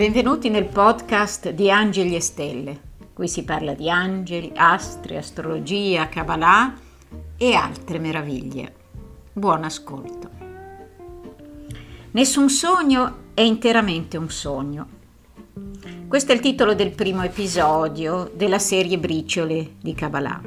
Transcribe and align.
Benvenuti 0.00 0.48
nel 0.48 0.64
podcast 0.64 1.50
di 1.50 1.70
Angeli 1.70 2.14
e 2.14 2.22
Stelle. 2.22 2.80
Qui 3.12 3.28
si 3.28 3.44
parla 3.44 3.74
di 3.74 3.90
angeli, 3.90 4.50
astri, 4.54 5.18
astrologia, 5.18 6.08
Kabbalah 6.08 6.72
e 7.36 7.52
altre 7.52 7.98
meraviglie. 7.98 8.74
Buon 9.30 9.62
ascolto. 9.62 10.30
Nessun 12.12 12.48
sogno 12.48 13.24
è 13.34 13.42
interamente 13.42 14.16
un 14.16 14.30
sogno. 14.30 14.88
Questo 16.08 16.32
è 16.32 16.34
il 16.34 16.40
titolo 16.40 16.72
del 16.72 16.92
primo 16.92 17.22
episodio 17.22 18.32
della 18.34 18.58
serie 18.58 18.96
Briciole 18.96 19.72
di 19.82 19.92
Kabbalah. 19.92 20.40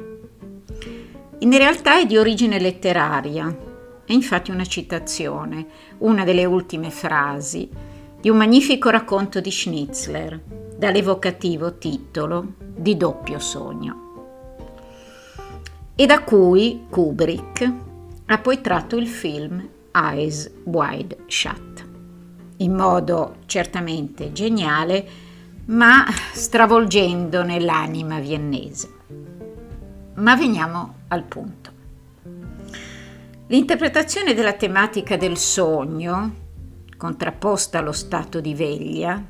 In 1.38 1.56
realtà 1.56 2.00
è 2.00 2.06
di 2.06 2.16
origine 2.16 2.58
letteraria, 2.58 3.56
è 4.04 4.12
infatti 4.12 4.50
una 4.50 4.64
citazione, 4.64 5.64
una 5.98 6.24
delle 6.24 6.44
ultime 6.44 6.90
frasi 6.90 7.92
di 8.24 8.30
un 8.30 8.38
magnifico 8.38 8.88
racconto 8.88 9.38
di 9.38 9.50
Schnitzler 9.50 10.40
dall'evocativo 10.78 11.76
titolo 11.76 12.54
Di 12.56 12.96
doppio 12.96 13.38
sogno 13.38 14.00
e 15.94 16.06
da 16.06 16.22
cui 16.22 16.86
Kubrick 16.88 17.72
ha 18.24 18.38
poi 18.38 18.62
tratto 18.62 18.96
il 18.96 19.08
film 19.08 19.68
Eyes 19.92 20.50
Wide 20.64 21.18
Shut 21.26 21.86
in 22.56 22.72
modo 22.72 23.40
certamente 23.44 24.32
geniale 24.32 25.06
ma 25.66 26.06
stravolgendo 26.32 27.42
nell'anima 27.42 28.20
viennese. 28.20 28.88
Ma 30.14 30.34
veniamo 30.34 30.94
al 31.08 31.24
punto. 31.24 31.72
L'interpretazione 33.48 34.32
della 34.32 34.54
tematica 34.54 35.18
del 35.18 35.36
sogno 35.36 36.43
contrapposta 36.96 37.78
allo 37.78 37.92
stato 37.92 38.40
di 38.40 38.54
veglia, 38.54 39.22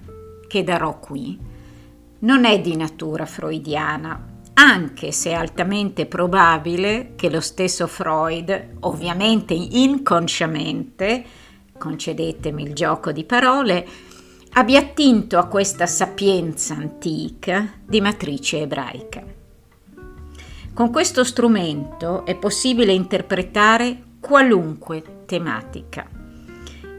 che 0.47 0.63
darò 0.63 0.99
qui, 0.99 1.39
non 2.21 2.45
è 2.45 2.61
di 2.61 2.77
natura 2.77 3.27
freudiana, 3.27 4.33
anche 4.55 5.13
se 5.13 5.31
è 5.31 5.35
altamente 5.35 6.07
probabile 6.07 7.13
che 7.17 7.29
lo 7.29 7.41
stesso 7.41 7.87
Freud, 7.87 8.77
ovviamente 8.81 9.53
inconsciamente, 9.55 11.25
concedetemi 11.77 12.63
il 12.63 12.73
gioco 12.73 13.13
di 13.13 13.25
parole, 13.25 13.87
abbia 14.53 14.79
attinto 14.79 15.39
a 15.39 15.47
questa 15.47 15.87
sapienza 15.87 16.75
antica 16.75 17.73
di 17.85 18.01
matrice 18.01 18.61
ebraica. 18.61 19.23
Con 20.73 20.91
questo 20.91 21.25
strumento 21.25 22.25
è 22.25 22.37
possibile 22.37 22.93
interpretare 22.93 24.03
qualunque 24.21 25.25
tematica 25.27 26.23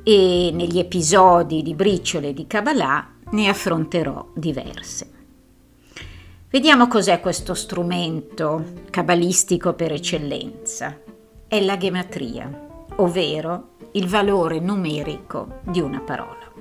e 0.07 0.51
negli 0.53 0.77
episodi 0.77 1.63
di 1.63 1.73
Briciole 1.73 2.31
di 2.31 2.45
Kabbalah 2.45 3.09
ne 3.31 3.49
affronterò 3.49 4.27
diverse. 4.35 5.09
Vediamo 6.47 6.87
cos'è 6.87 7.19
questo 7.19 7.55
strumento 7.55 8.83
cabalistico 8.91 9.73
per 9.73 9.93
eccellenza. 9.93 10.95
È 11.47 11.59
la 11.59 11.75
gematria, 11.77 12.85
ovvero 12.97 13.69
il 13.93 14.07
valore 14.07 14.59
numerico 14.59 15.61
di 15.63 15.81
una 15.81 16.01
parola. 16.01 16.51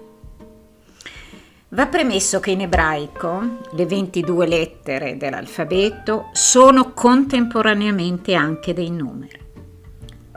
Va 1.69 1.87
premesso 1.87 2.41
che 2.41 2.53
in 2.53 2.63
ebraico 2.63 3.59
le 3.73 3.85
22 3.85 4.47
lettere 4.47 5.19
dell'alfabeto 5.19 6.31
sono 6.33 6.95
contemporaneamente 6.95 8.33
anche 8.33 8.73
dei 8.73 8.91
numeri. 8.91 9.39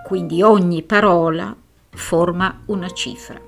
Quindi 0.05 0.41
ogni 0.41 0.83
parola 0.83 1.55
forma 1.97 2.61
una 2.67 2.89
cifra. 2.91 3.41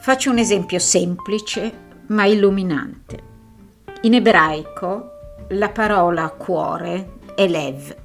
Faccio 0.00 0.30
un 0.30 0.38
esempio 0.38 0.78
semplice 0.78 1.86
ma 2.06 2.24
illuminante. 2.24 3.26
In 4.02 4.14
ebraico 4.14 5.10
la 5.48 5.68
parola 5.70 6.30
cuore 6.30 7.16
è 7.34 7.46
lev 7.46 7.96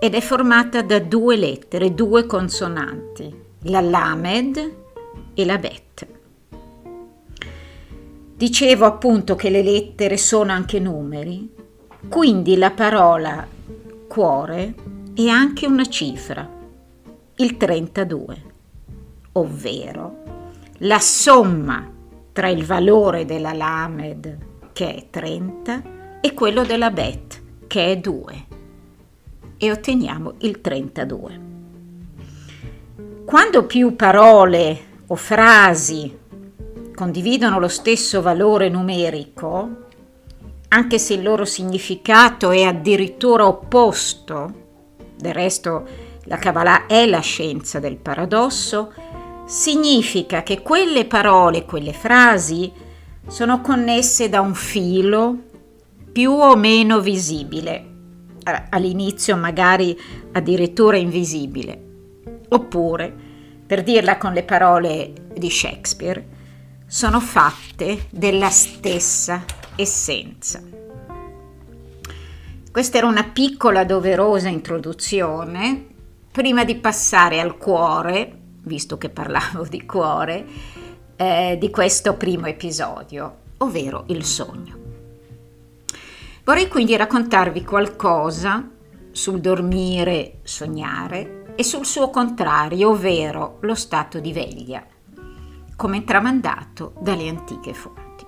ed 0.00 0.14
è 0.14 0.20
formata 0.20 0.82
da 0.82 0.98
due 0.98 1.36
lettere, 1.36 1.94
due 1.94 2.26
consonanti, 2.26 3.32
la 3.64 3.80
lamed 3.80 4.74
e 5.34 5.44
la 5.44 5.58
bet. 5.58 6.06
Dicevo 8.36 8.84
appunto 8.84 9.36
che 9.36 9.50
le 9.50 9.62
lettere 9.62 10.16
sono 10.16 10.50
anche 10.50 10.80
numeri, 10.80 11.54
quindi 12.08 12.56
la 12.56 12.70
parola 12.70 13.46
cuore 14.08 14.74
è 15.14 15.28
anche 15.28 15.66
una 15.66 15.86
cifra 15.86 16.53
il 17.36 17.56
32, 17.56 18.42
ovvero 19.32 20.22
la 20.78 21.00
somma 21.00 21.90
tra 22.32 22.48
il 22.48 22.64
valore 22.64 23.24
della 23.24 23.52
Lamed, 23.52 24.38
che 24.72 24.94
è 24.94 25.06
30, 25.10 25.82
e 26.20 26.32
quello 26.32 26.64
della 26.64 26.90
Bet, 26.90 27.42
che 27.66 27.90
è 27.90 27.96
2, 27.96 28.46
e 29.56 29.70
otteniamo 29.70 30.34
il 30.38 30.60
32. 30.60 31.40
Quando 33.24 33.66
più 33.66 33.96
parole 33.96 34.80
o 35.08 35.16
frasi 35.16 36.18
condividono 36.94 37.58
lo 37.58 37.68
stesso 37.68 38.22
valore 38.22 38.68
numerico, 38.68 39.82
anche 40.68 40.98
se 40.98 41.14
il 41.14 41.22
loro 41.22 41.44
significato 41.44 42.52
è 42.52 42.62
addirittura 42.62 43.46
opposto, 43.46 44.62
del 45.16 45.34
resto 45.34 46.03
la 46.24 46.36
Kabbalah 46.36 46.86
è 46.86 47.06
la 47.06 47.20
scienza 47.20 47.78
del 47.80 47.96
paradosso, 47.96 48.92
significa 49.46 50.42
che 50.42 50.62
quelle 50.62 51.04
parole, 51.04 51.64
quelle 51.64 51.92
frasi 51.92 52.72
sono 53.26 53.60
connesse 53.60 54.28
da 54.28 54.40
un 54.40 54.54
filo 54.54 55.36
più 56.12 56.32
o 56.32 56.56
meno 56.56 57.00
visibile, 57.00 57.92
all'inizio 58.70 59.36
magari 59.36 59.98
addirittura 60.32 60.96
invisibile, 60.96 61.82
oppure, 62.48 63.12
per 63.66 63.82
dirla 63.82 64.18
con 64.18 64.32
le 64.32 64.44
parole 64.44 65.12
di 65.34 65.50
Shakespeare, 65.50 66.28
sono 66.86 67.20
fatte 67.20 68.06
della 68.10 68.50
stessa 68.50 69.44
essenza. 69.74 70.62
Questa 72.70 72.98
era 72.98 73.06
una 73.06 73.24
piccola 73.24 73.84
doverosa 73.84 74.48
introduzione 74.48 75.93
prima 76.34 76.64
di 76.64 76.74
passare 76.74 77.38
al 77.38 77.56
cuore, 77.56 78.38
visto 78.62 78.98
che 78.98 79.08
parlavo 79.08 79.64
di 79.70 79.86
cuore, 79.86 80.44
eh, 81.14 81.56
di 81.60 81.70
questo 81.70 82.14
primo 82.14 82.46
episodio, 82.46 83.36
ovvero 83.58 84.02
il 84.08 84.24
sogno. 84.24 84.76
Vorrei 86.42 86.66
quindi 86.66 86.96
raccontarvi 86.96 87.62
qualcosa 87.62 88.68
sul 89.12 89.40
dormire, 89.40 90.40
sognare 90.42 91.52
e 91.54 91.62
sul 91.62 91.86
suo 91.86 92.10
contrario, 92.10 92.90
ovvero 92.90 93.58
lo 93.60 93.76
stato 93.76 94.18
di 94.18 94.32
veglia, 94.32 94.84
come 95.76 96.02
tramandato 96.02 96.94
dalle 96.98 97.28
antiche 97.28 97.72
fonti. 97.74 98.26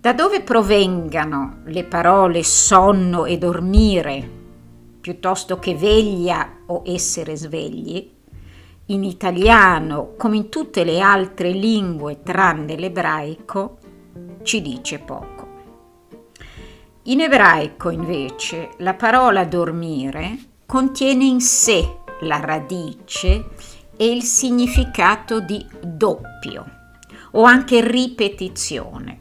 Da 0.00 0.12
dove 0.12 0.42
provengano 0.42 1.62
le 1.64 1.82
parole 1.82 2.44
sonno 2.44 3.24
e 3.24 3.36
dormire 3.36 4.35
piuttosto 5.06 5.60
che 5.60 5.76
veglia 5.76 6.62
o 6.66 6.82
essere 6.84 7.36
svegli, 7.36 8.10
in 8.86 9.04
italiano 9.04 10.14
come 10.16 10.34
in 10.34 10.48
tutte 10.48 10.82
le 10.82 10.98
altre 10.98 11.50
lingue 11.50 12.24
tranne 12.24 12.74
l'ebraico, 12.74 13.78
ci 14.42 14.60
dice 14.60 14.98
poco. 14.98 15.46
In 17.04 17.20
ebraico 17.20 17.90
invece 17.90 18.70
la 18.78 18.94
parola 18.94 19.44
dormire 19.44 20.38
contiene 20.66 21.24
in 21.24 21.40
sé 21.40 21.98
la 22.22 22.40
radice 22.40 23.50
e 23.96 24.10
il 24.10 24.24
significato 24.24 25.38
di 25.38 25.64
doppio 25.80 26.64
o 27.30 27.44
anche 27.44 27.80
ripetizione. 27.80 29.20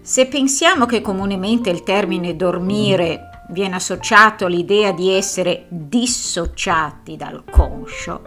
Se 0.00 0.26
pensiamo 0.26 0.84
che 0.84 1.00
comunemente 1.00 1.70
il 1.70 1.84
termine 1.84 2.34
dormire 2.34 3.27
viene 3.48 3.76
associato 3.76 4.46
l'idea 4.46 4.92
di 4.92 5.10
essere 5.10 5.66
dissociati 5.68 7.16
dal 7.16 7.44
conscio, 7.50 8.22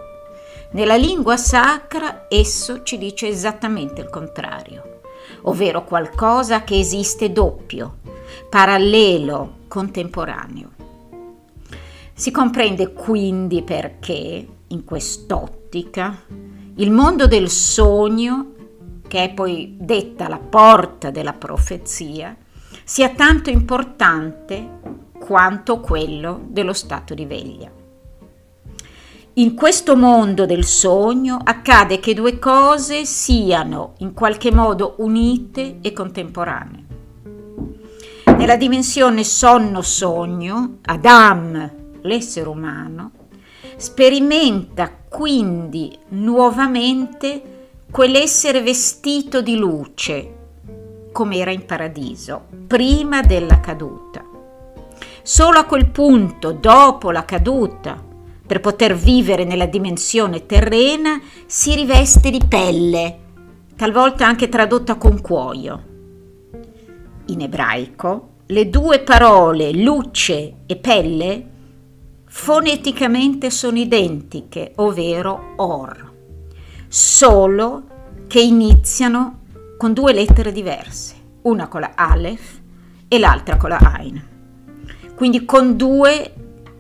nella 0.74 0.96
lingua 0.96 1.36
sacra 1.36 2.28
esso 2.30 2.84
ci 2.84 2.98
dice 2.98 3.28
esattamente 3.28 4.00
il 4.02 4.10
contrario, 4.10 5.02
ovvero 5.42 5.84
qualcosa 5.84 6.64
che 6.64 6.80
esiste 6.80 7.32
doppio, 7.32 7.98
parallelo, 8.50 9.58
contemporaneo. 9.68 10.70
Si 12.14 12.32
comprende 12.32 12.94
quindi 12.94 13.64
perché, 13.64 14.48
in 14.68 14.84
quest'ottica, 14.86 16.22
il 16.76 16.92
mondo 16.92 17.28
del 17.28 17.50
sogno, 17.50 18.54
che 19.08 19.26
è 19.26 19.34
poi 19.34 19.76
detta 19.78 20.30
la 20.30 20.40
porta 20.40 21.12
della 21.12 21.34
profezia, 21.34 22.34
sia 22.86 23.10
tanto 23.10 23.50
importante 23.50 25.01
quanto 25.32 25.80
quello 25.80 26.42
dello 26.50 26.74
stato 26.74 27.14
di 27.14 27.26
veglia. 27.26 27.72
in 29.36 29.56
questo 29.56 29.96
mondo 29.96 30.46
del 30.46 30.66
sogno 30.66 31.40
accade 31.42 32.02
che 32.02 32.14
due 32.14 32.38
cose 32.38 33.06
siano 33.06 33.94
in 34.00 34.14
qualche 34.14 34.52
modo 34.52 34.96
unite 34.98 35.78
e 35.80 35.94
contemporanee. 35.94 36.84
Nella 38.36 38.58
dimensione 38.58 39.24
sonno-sogno, 39.24 40.80
Adam, 40.82 41.72
l'essere 42.02 42.50
umano, 42.50 43.12
sperimenta 43.78 44.92
quindi 45.08 45.98
nuovamente 46.10 47.70
quell'essere 47.90 48.62
vestito 48.62 49.42
di 49.42 49.56
luce, 49.56 50.36
come 51.14 51.38
era 51.38 51.52
in 51.52 51.66
paradiso, 51.66 52.48
prima 52.68 53.22
della 53.22 53.62
caduta. 53.62 54.31
Solo 55.24 55.60
a 55.60 55.66
quel 55.66 55.90
punto, 55.90 56.52
dopo 56.52 57.12
la 57.12 57.26
caduta, 57.26 58.04
per 58.46 58.60
poter 58.60 58.96
vivere 58.96 59.44
nella 59.44 59.68
dimensione 59.68 60.46
terrena, 60.46 61.22
si 61.46 61.76
riveste 61.76 62.32
di 62.32 62.42
pelle, 62.48 63.20
talvolta 63.76 64.26
anche 64.26 64.50
tradotta 64.50 64.96
con 64.96 65.22
cuoio. 65.22 65.84
In 67.28 67.42
ebraico, 67.42 68.30
le 68.48 68.70
due 68.70 69.00
parole 69.00 69.72
luce 69.72 70.56
e 70.66 70.76
pelle 70.76 71.50
foneticamente 72.26 73.50
sono 73.50 73.78
identiche, 73.78 74.74
ovvero 74.78 75.54
or, 75.58 76.12
solo 76.88 77.84
che 78.28 78.42
iniziano 78.42 79.40
con 79.78 79.94
due 79.94 80.14
lettere 80.14 80.52
diverse, 80.52 81.16
una 81.44 81.68
con 81.68 81.82
la 81.82 81.92
Aleph 81.96 82.60
e 83.08 83.20
l'altra 83.20 83.58
con 83.58 83.70
la 83.70 83.78
Ain, 83.78 84.31
quindi 85.22 85.46
con 85.46 85.78
due 85.78 86.34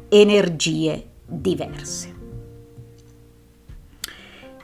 energie 0.10 1.10
diverse. 1.28 2.16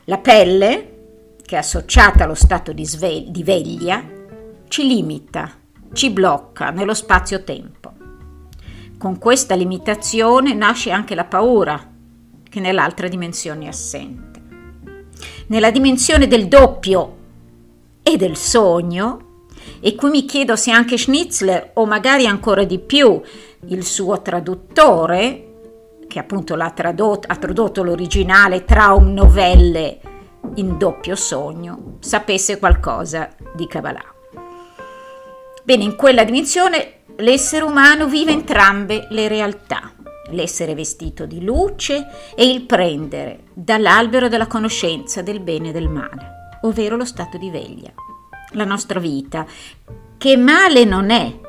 La 0.06 0.18
pelle, 0.18 1.36
che 1.46 1.54
è 1.54 1.60
associata 1.60 2.24
allo 2.24 2.34
stato 2.34 2.74
di, 2.74 2.84
sve- 2.88 3.26
di 3.28 3.44
veglia, 3.44 4.04
ci 4.68 4.88
limita, 4.88 5.52
ci 5.94 6.10
blocca 6.10 6.72
nello 6.72 6.96
spazio-tempo. 6.96 7.94
Con 8.98 9.20
questa 9.20 9.54
limitazione 9.54 10.56
nasce 10.56 10.90
anche 10.90 11.14
la 11.14 11.26
paura, 11.26 11.80
che 12.50 12.60
nell'altra 12.60 13.08
dimensione 13.08 13.66
è 13.66 13.68
assente. 13.68 14.42
Nella 15.50 15.70
dimensione 15.70 16.26
del 16.26 16.48
doppio 16.48 17.18
e 18.02 18.18
del 18.18 18.38
sogno, 18.38 19.26
e 19.80 19.94
qui 19.94 20.10
mi 20.10 20.26
chiedo 20.26 20.56
se 20.56 20.72
anche 20.72 20.98
Schnitzler 20.98 21.72
o 21.76 21.86
magari 21.86 22.26
ancora 22.26 22.64
di 22.64 22.80
più 22.80 23.22
il 23.68 23.84
suo 23.84 24.22
traduttore, 24.22 25.44
che 26.08 26.20
appunto 26.20 26.58
tradotto, 26.74 27.28
ha 27.32 27.36
tradotto 27.36 27.84
l'originale 27.84 28.64
Traum 28.64 29.14
Novelle 29.14 30.00
in 30.56 30.78
doppio 30.78 31.16
sogno, 31.16 31.98
sapesse 32.00 32.60
qualcosa 32.60 33.30
di 33.54 33.68
Kabbalah. 33.68 34.14
Bene, 35.64 35.84
in 35.84 35.96
quella 35.96 36.24
dimensione 36.24 37.02
l'essere 37.18 37.66
umano 37.66 38.08
vive 38.08 38.32
entrambe 38.32 39.08
le 39.10 39.28
realtà, 39.28 39.94
l'essere 40.30 40.76
vestito 40.76 41.26
di 41.26 41.44
luce 41.44 42.08
e 42.36 42.50
il 42.50 42.62
prendere 42.62 43.44
dall'albero 43.54 44.30
della 44.30 44.48
conoscenza 44.48 45.22
del 45.22 45.42
bene 45.42 45.70
e 45.70 45.72
del 45.74 45.90
male 45.90 46.36
ovvero 46.62 46.96
lo 46.96 47.06
stato 47.06 47.38
di 47.38 47.50
veglia, 47.50 47.92
la 48.52 48.66
nostra 48.66 49.00
vita, 49.00 49.46
che 50.18 50.38
male 50.38 50.84
non 50.86 51.10
è, 51.10 51.40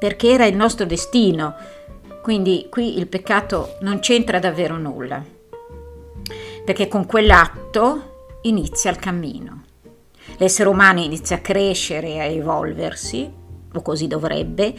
perché 0.00 0.30
era 0.30 0.46
il 0.46 0.56
nostro 0.56 0.86
destino, 0.86 1.54
quindi 2.22 2.66
qui 2.70 2.98
il 2.98 3.06
peccato 3.06 3.76
non 3.82 4.00
c'entra 4.00 4.38
davvero 4.38 4.78
nulla, 4.78 5.22
perché 6.64 6.88
con 6.88 7.04
quell'atto 7.04 8.38
inizia 8.42 8.90
il 8.90 8.98
cammino. 8.98 9.64
L'essere 10.38 10.70
umano 10.70 11.00
inizia 11.00 11.36
a 11.36 11.40
crescere, 11.40 12.18
a 12.18 12.24
evolversi, 12.24 13.30
o 13.74 13.82
così 13.82 14.06
dovrebbe, 14.06 14.74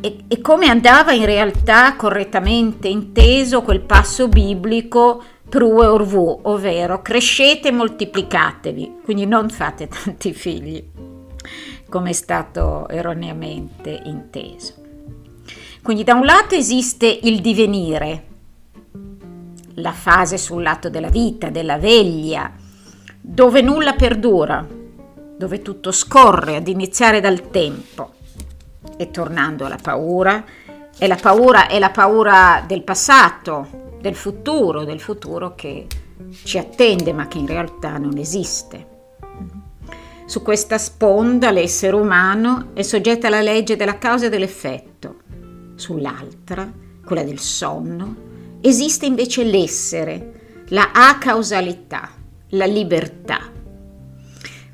e, 0.00 0.16
e 0.26 0.40
come 0.40 0.66
andava 0.66 1.12
in 1.12 1.24
realtà 1.24 1.94
correttamente 1.94 2.88
inteso 2.88 3.62
quel 3.62 3.80
passo 3.80 4.26
biblico 4.28 5.22
Prue 5.48 5.86
orvu, 5.86 6.40
ovvero 6.42 7.00
crescete 7.02 7.68
e 7.68 7.72
moltiplicatevi, 7.72 8.96
quindi 9.02 9.26
non 9.26 9.48
fate 9.48 9.88
tanti 10.04 10.34
figli, 10.34 10.84
come 11.88 12.10
è 12.10 12.12
stato 12.12 12.88
erroneamente 12.88 14.00
inteso. 14.04 14.74
Quindi 15.82 16.04
da 16.04 16.14
un 16.14 16.24
lato 16.24 16.54
esiste 16.54 17.06
il 17.06 17.40
divenire, 17.40 18.24
la 19.74 19.92
fase 19.92 20.36
sul 20.36 20.62
lato 20.62 20.90
della 20.90 21.08
vita, 21.08 21.50
della 21.50 21.78
veglia, 21.78 22.52
dove 23.20 23.62
nulla 23.62 23.94
perdura, 23.94 24.66
dove 25.36 25.62
tutto 25.62 25.92
scorre 25.92 26.56
ad 26.56 26.68
iniziare 26.68 27.20
dal 27.20 27.50
tempo. 27.50 28.14
E 28.96 29.10
tornando 29.10 29.64
alla 29.64 29.78
paura, 29.80 30.44
e 30.98 31.06
la 31.06 31.16
paura 31.16 31.68
è 31.68 31.78
la 31.78 31.90
paura 31.90 32.64
del 32.66 32.82
passato, 32.82 33.96
del 34.00 34.16
futuro, 34.16 34.84
del 34.84 35.00
futuro 35.00 35.54
che 35.54 35.86
ci 36.44 36.58
attende 36.58 37.12
ma 37.12 37.28
che 37.28 37.38
in 37.38 37.46
realtà 37.46 37.96
non 37.98 38.18
esiste. 38.18 38.97
Su 40.28 40.42
questa 40.42 40.76
sponda 40.76 41.50
l'essere 41.50 41.96
umano 41.96 42.72
è 42.74 42.82
soggetto 42.82 43.26
alla 43.26 43.40
legge 43.40 43.76
della 43.76 43.96
causa 43.96 44.26
e 44.26 44.28
dell'effetto. 44.28 45.20
Sull'altra, 45.74 46.70
quella 47.02 47.22
del 47.22 47.38
sonno, 47.38 48.14
esiste 48.60 49.06
invece 49.06 49.42
l'essere, 49.42 50.64
la 50.68 50.90
acausalità, 50.92 52.10
la 52.48 52.66
libertà. 52.66 53.38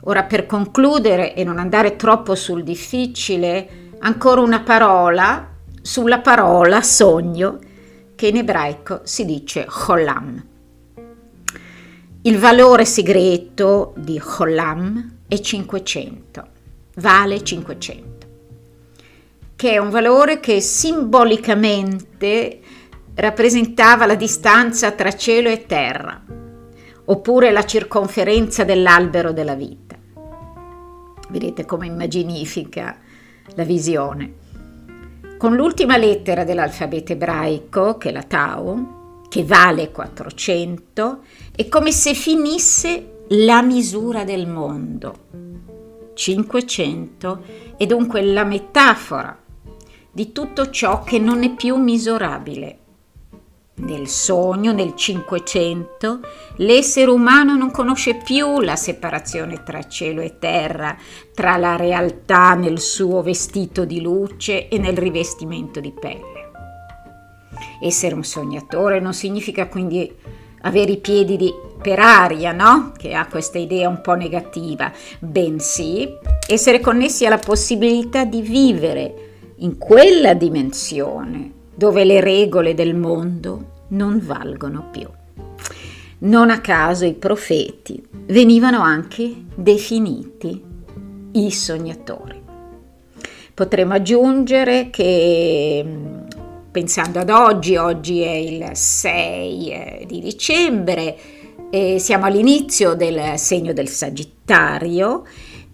Ora 0.07 0.25
per 0.25 0.47
concludere 0.47 1.37
e 1.37 1.45
non 1.45 1.61
andare 1.61 1.95
troppo 1.95 2.35
sul 2.35 2.65
difficile, 2.65 3.91
ancora 4.01 4.41
una 4.41 4.61
parola 4.61 5.51
sulla 5.81 6.19
parola 6.19 6.83
sogno 6.83 7.61
che 8.17 8.27
in 8.27 8.39
ebraico 8.39 9.03
si 9.05 9.25
dice 9.25 9.67
Cholam. 9.69 10.47
Il 12.23 12.39
valore 12.39 12.85
segreto 12.85 13.93
di 13.97 14.19
Cholam 14.19 15.14
è 15.35 15.41
500, 15.41 16.47
vale 16.97 17.43
500, 17.43 18.27
che 19.57 19.73
è 19.73 19.79
un 19.79 19.91
valore 19.91 20.41
che 20.41 20.61
simbolicamente 20.61 22.61
rappresentava 23.15 24.07
la 24.07 24.15
distanza 24.15 24.93
tra 24.93 25.15
cielo 25.15 25.49
e 25.49 25.67
terra, 25.67 26.23
oppure 27.07 27.51
la 27.51 27.65
circonferenza 27.65 28.65
dell'albero 28.65 29.33
della 29.33 29.55
vita. 29.55 29.97
Vedete 31.29 31.65
come 31.65 31.87
immaginifica 31.87 32.99
la 33.55 33.65
visione. 33.65 34.43
Con 35.37 35.57
l'ultima 35.57 35.97
lettera 35.97 36.45
dell'alfabeto 36.45 37.13
ebraico, 37.13 37.99
che 37.99 38.11
è 38.11 38.13
la 38.13 38.23
Tau, 38.23 39.23
che 39.29 39.45
vale 39.45 39.91
400, 39.91 41.19
è 41.55 41.69
come 41.69 41.91
se 41.91 42.15
finisse 42.15 43.14
la 43.29 43.63
misura 43.63 44.25
del 44.25 44.47
mondo. 44.47 46.13
500 46.15 47.43
è 47.77 47.87
dunque 47.87 48.23
la 48.23 48.45
metafora 48.45 49.37
di 50.11 50.31
tutto 50.31 50.71
ciò 50.71 51.03
che 51.03 51.19
non 51.19 51.43
è 51.43 51.55
più 51.55 51.77
misurabile. 51.77 52.79
Nel 53.77 54.07
sogno, 54.07 54.73
nel 54.73 54.95
Cinquecento, 54.95 56.21
l'essere 56.59 57.11
umano 57.11 57.57
non 57.57 57.73
conosce 57.73 58.15
più 58.15 58.61
la 58.61 58.77
separazione 58.77 59.65
tra 59.65 59.89
cielo 59.89 60.21
e 60.21 60.39
terra, 60.39 60.97
tra 61.35 61.57
la 61.57 61.75
realtà 61.75 62.55
nel 62.55 62.79
suo 62.79 63.21
vestito 63.23 63.85
di 63.85 64.01
luce 64.01 64.69
e 64.69 64.79
nel 64.79 64.97
rivestimento 64.97 65.81
di 65.81 65.91
pelle. 65.91 66.51
Essere 67.81 68.15
un 68.15 68.23
sognatore 68.23 69.01
non 69.01 69.13
significa 69.13 69.67
quindi 69.67 70.15
avere 70.65 70.93
i 70.93 70.99
piedi 70.99 71.37
di, 71.37 71.53
per 71.81 71.99
aria, 71.99 72.53
no? 72.53 72.93
Che 72.97 73.15
ha 73.15 73.27
questa 73.27 73.59
idea 73.59 73.89
un 73.89 74.01
po' 74.01 74.15
negativa, 74.15 74.93
bensì 75.19 76.09
essere 76.47 76.81
connessi 76.81 77.25
alla 77.27 77.39
possibilità 77.39 78.25
di 78.25 78.43
vivere 78.43 79.15
in 79.59 79.79
quella 79.79 80.35
dimensione 80.35 81.53
dove 81.75 82.05
le 82.05 82.21
regole 82.21 82.75
del 82.75 82.95
mondo 82.95 83.73
non 83.89 84.21
valgono 84.23 84.89
più. 84.91 85.07
Non 86.19 86.51
a 86.51 86.61
caso 86.61 87.05
i 87.05 87.15
profeti 87.15 88.03
venivano 88.27 88.81
anche 88.81 89.35
definiti 89.55 90.63
i 91.33 91.51
sognatori. 91.51 92.43
Potremmo 93.53 93.95
aggiungere 93.95 94.91
che 94.91 95.85
pensando 96.75 97.21
ad 97.21 97.31
oggi, 97.31 97.77
oggi 97.77 98.23
è 98.23 98.33
il 98.33 98.71
6 98.73 99.71
eh, 99.71 100.05
di 100.09 100.19
dicembre, 100.19 101.17
e 101.71 102.01
siamo 102.01 102.25
all'inizio 102.25 102.95
del 102.95 103.39
segno 103.39 103.73
del 103.73 103.87
Sagittario 103.87 105.23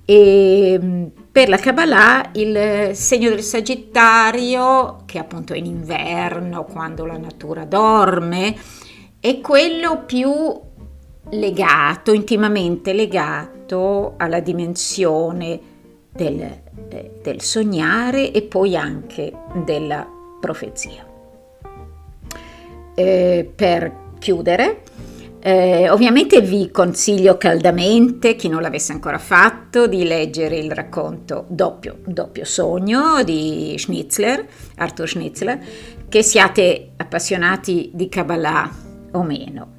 e 0.04 1.08
per 1.32 1.48
la 1.48 1.56
Kabbalah 1.56 2.32
il 2.34 2.90
segno 2.92 3.30
del 3.30 3.40
Sagittario, 3.40 4.98
che 5.06 5.18
appunto 5.18 5.54
è 5.54 5.56
in 5.56 5.64
inverno, 5.64 6.66
quando 6.66 7.06
la 7.06 7.16
natura 7.16 7.64
dorme, 7.64 8.54
è 9.18 9.40
quello 9.40 10.04
più 10.04 10.30
legato, 11.30 12.12
intimamente 12.12 12.92
legato 12.92 14.16
alla 14.18 14.40
dimensione 14.40 15.58
del, 16.12 16.42
eh, 16.90 17.20
del 17.22 17.40
sognare 17.40 18.32
e 18.32 18.42
poi 18.42 18.76
anche 18.76 19.32
della 19.64 20.18
profezia. 20.40 21.06
Eh, 22.94 23.52
per 23.54 23.92
chiudere, 24.18 24.82
eh, 25.42 25.88
ovviamente 25.88 26.42
vi 26.42 26.70
consiglio 26.70 27.38
caldamente, 27.38 28.36
chi 28.36 28.48
non 28.48 28.60
l'avesse 28.60 28.92
ancora 28.92 29.18
fatto, 29.18 29.86
di 29.86 30.04
leggere 30.04 30.58
il 30.58 30.70
racconto 30.70 31.46
Doppio, 31.48 31.98
Doppio 32.04 32.44
Sogno 32.44 33.22
di 33.24 33.74
Schnitzler, 33.78 34.46
Arthur 34.76 35.08
Schnitzler, 35.08 35.58
che 36.08 36.22
siate 36.22 36.90
appassionati 36.96 37.90
di 37.94 38.08
Kabbalah 38.08 38.70
o 39.12 39.22
meno. 39.22 39.78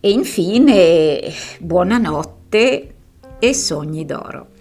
E 0.00 0.10
infine, 0.10 1.30
buonanotte 1.58 2.94
e 3.38 3.54
sogni 3.54 4.06
d'oro. 4.06 4.53